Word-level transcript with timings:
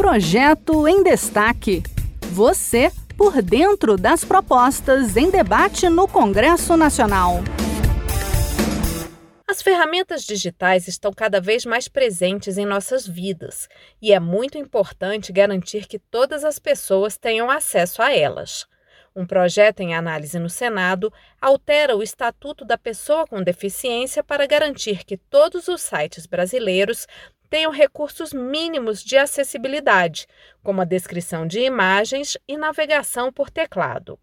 Projeto 0.00 0.88
em 0.88 1.02
Destaque. 1.02 1.82
Você 2.32 2.90
por 3.18 3.42
dentro 3.42 3.98
das 3.98 4.24
propostas 4.24 5.14
em 5.14 5.30
debate 5.30 5.90
no 5.90 6.08
Congresso 6.08 6.74
Nacional. 6.74 7.40
As 9.46 9.60
ferramentas 9.60 10.24
digitais 10.24 10.88
estão 10.88 11.12
cada 11.12 11.38
vez 11.38 11.66
mais 11.66 11.86
presentes 11.86 12.56
em 12.56 12.64
nossas 12.64 13.06
vidas 13.06 13.68
e 14.00 14.10
é 14.10 14.18
muito 14.18 14.56
importante 14.56 15.34
garantir 15.34 15.86
que 15.86 15.98
todas 15.98 16.44
as 16.44 16.58
pessoas 16.58 17.18
tenham 17.18 17.50
acesso 17.50 18.00
a 18.00 18.10
elas. 18.10 18.66
Um 19.14 19.26
projeto 19.26 19.80
em 19.80 19.94
análise 19.94 20.38
no 20.38 20.48
Senado 20.48 21.12
altera 21.38 21.94
o 21.94 22.02
Estatuto 22.02 22.64
da 22.64 22.78
Pessoa 22.78 23.26
com 23.26 23.42
Deficiência 23.42 24.24
para 24.24 24.46
garantir 24.46 25.04
que 25.04 25.18
todos 25.18 25.68
os 25.68 25.82
sites 25.82 26.24
brasileiros 26.24 27.06
tenham 27.50 27.72
recursos 27.72 28.32
mínimos 28.32 29.02
de 29.02 29.18
acessibilidade, 29.18 30.26
como 30.62 30.80
a 30.80 30.84
descrição 30.84 31.46
de 31.46 31.60
imagens 31.60 32.38
e 32.46 32.56
navegação 32.56 33.32
por 33.32 33.50
teclado. 33.50 34.18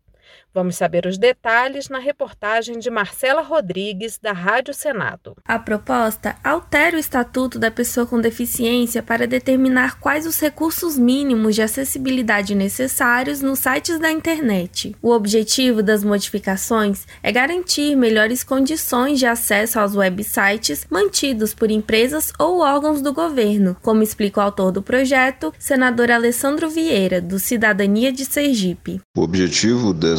Vamos 0.53 0.75
saber 0.75 1.05
os 1.05 1.17
detalhes 1.17 1.87
na 1.87 1.99
reportagem 1.99 2.79
de 2.79 2.89
Marcela 2.89 3.41
Rodrigues, 3.41 4.17
da 4.17 4.31
Rádio 4.31 4.73
Senado. 4.73 5.35
A 5.45 5.59
proposta 5.59 6.35
altera 6.43 6.97
o 6.97 6.99
Estatuto 6.99 7.59
da 7.59 7.69
Pessoa 7.69 8.07
com 8.07 8.19
Deficiência 8.19 9.03
para 9.03 9.27
determinar 9.27 9.99
quais 9.99 10.25
os 10.25 10.39
recursos 10.39 10.97
mínimos 10.97 11.53
de 11.53 11.61
acessibilidade 11.61 12.55
necessários 12.55 13.39
nos 13.39 13.59
sites 13.59 13.99
da 13.99 14.11
internet. 14.11 14.95
O 14.99 15.11
objetivo 15.11 15.83
das 15.83 16.03
modificações 16.03 17.05
é 17.21 17.31
garantir 17.31 17.95
melhores 17.95 18.43
condições 18.43 19.19
de 19.19 19.27
acesso 19.27 19.79
aos 19.79 19.95
websites 19.95 20.87
mantidos 20.89 21.53
por 21.53 21.69
empresas 21.69 22.33
ou 22.39 22.61
órgãos 22.61 22.99
do 22.99 23.13
governo, 23.13 23.77
como 23.83 24.01
explica 24.01 24.39
o 24.39 24.43
autor 24.43 24.71
do 24.71 24.81
projeto, 24.81 25.53
senador 25.59 26.09
Alessandro 26.09 26.67
Vieira, 26.67 27.21
do 27.21 27.37
Cidadania 27.37 28.11
de 28.11 28.25
Sergipe. 28.25 28.99
O 29.15 29.21
objetivo 29.21 29.93
dessa 29.93 30.16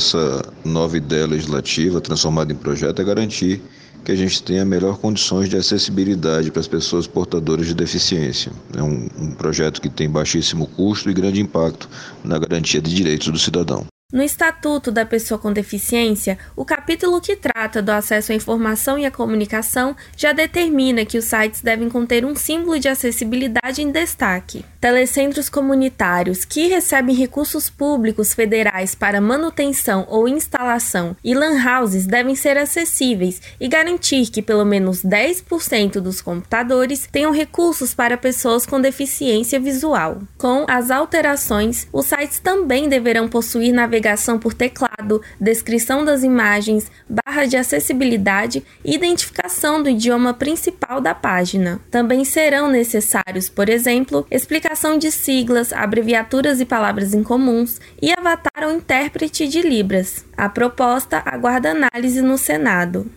nova 0.64 0.96
ideia 0.96 1.26
legislativa 1.26 2.00
transformada 2.00 2.52
em 2.52 2.56
projeto 2.56 3.00
é 3.00 3.04
garantir 3.04 3.62
que 4.04 4.12
a 4.12 4.16
gente 4.16 4.42
tenha 4.42 4.64
melhores 4.64 4.98
condições 4.98 5.48
de 5.48 5.56
acessibilidade 5.56 6.50
para 6.50 6.60
as 6.60 6.68
pessoas 6.68 7.06
portadoras 7.06 7.66
de 7.66 7.74
deficiência. 7.74 8.52
É 8.76 8.82
um, 8.82 9.08
um 9.18 9.30
projeto 9.32 9.80
que 9.80 9.88
tem 9.88 10.08
baixíssimo 10.08 10.66
custo 10.66 11.10
e 11.10 11.14
grande 11.14 11.40
impacto 11.40 11.88
na 12.24 12.38
garantia 12.38 12.80
de 12.80 12.94
direitos 12.94 13.28
do 13.28 13.38
cidadão. 13.38 13.86
No 14.10 14.22
Estatuto 14.22 14.90
da 14.90 15.04
Pessoa 15.04 15.38
com 15.38 15.52
Deficiência, 15.52 16.38
o 16.56 16.64
capítulo 16.64 17.20
que 17.20 17.36
trata 17.36 17.82
do 17.82 17.90
acesso 17.90 18.32
à 18.32 18.34
informação 18.34 18.98
e 18.98 19.04
à 19.04 19.10
comunicação 19.10 19.94
já 20.16 20.32
determina 20.32 21.04
que 21.04 21.18
os 21.18 21.26
sites 21.26 21.60
devem 21.60 21.90
conter 21.90 22.24
um 22.24 22.34
símbolo 22.34 22.78
de 22.78 22.88
acessibilidade 22.88 23.82
em 23.82 23.90
destaque. 23.90 24.64
Telecentros 24.80 25.50
comunitários 25.50 26.46
que 26.46 26.68
recebem 26.68 27.14
recursos 27.14 27.68
públicos 27.68 28.32
federais 28.32 28.94
para 28.94 29.20
manutenção 29.20 30.06
ou 30.08 30.26
instalação 30.26 31.14
e 31.22 31.34
lan 31.34 31.58
houses 31.62 32.06
devem 32.06 32.34
ser 32.34 32.56
acessíveis 32.56 33.42
e 33.60 33.68
garantir 33.68 34.30
que 34.30 34.40
pelo 34.40 34.64
menos 34.64 35.04
10% 35.04 36.00
dos 36.00 36.22
computadores 36.22 37.06
tenham 37.12 37.30
recursos 37.30 37.92
para 37.92 38.16
pessoas 38.16 38.64
com 38.64 38.80
deficiência 38.80 39.60
visual. 39.60 40.22
Com 40.38 40.64
as 40.66 40.90
alterações, 40.90 41.86
os 41.92 42.06
sites 42.06 42.38
também 42.38 42.88
deverão 42.88 43.28
possuir 43.28 43.70
navegação 43.70 43.97
navegação 43.98 44.38
por 44.38 44.54
teclado, 44.54 45.20
descrição 45.40 46.04
das 46.04 46.22
imagens, 46.22 46.90
barra 47.08 47.46
de 47.46 47.56
acessibilidade 47.56 48.64
e 48.84 48.94
identificação 48.94 49.82
do 49.82 49.88
idioma 49.88 50.32
principal 50.32 51.00
da 51.00 51.14
página. 51.14 51.80
Também 51.90 52.24
serão 52.24 52.70
necessários, 52.70 53.48
por 53.48 53.68
exemplo, 53.68 54.24
explicação 54.30 54.96
de 54.96 55.10
siglas, 55.10 55.72
abreviaturas 55.72 56.60
e 56.60 56.64
palavras 56.64 57.12
incomuns 57.12 57.80
e 58.00 58.12
avatar 58.12 58.64
ou 58.64 58.72
intérprete 58.72 59.48
de 59.48 59.60
Libras. 59.62 60.24
A 60.36 60.48
proposta 60.48 61.20
aguarda 61.24 61.72
análise 61.72 62.22
no 62.22 62.38
Senado. 62.38 63.10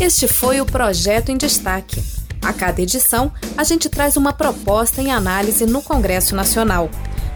Este 0.00 0.26
foi 0.26 0.60
o 0.60 0.66
projeto 0.66 1.30
em 1.30 1.36
destaque. 1.36 2.02
A 2.42 2.52
cada 2.52 2.80
edição, 2.80 3.30
a 3.56 3.62
gente 3.62 3.88
traz 3.88 4.16
uma 4.16 4.32
proposta 4.32 5.00
em 5.00 5.12
análise 5.12 5.64
no 5.64 5.80
Congresso 5.82 6.34
Nacional. 6.34 6.90